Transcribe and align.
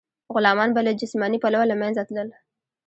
غلامان 0.33 0.69
به 0.75 0.81
له 0.87 0.91
جسماني 1.01 1.37
پلوه 1.43 1.65
له 1.71 1.75
منځه 1.81 2.01
تلل. 2.07 2.29